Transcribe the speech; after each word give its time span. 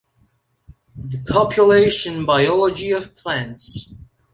The 0.97 1.23
Population 1.31 2.25
biology 2.25 2.89
of 2.89 3.15
Plants. 3.15 3.93